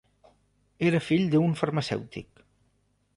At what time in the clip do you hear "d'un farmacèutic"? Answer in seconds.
1.35-2.45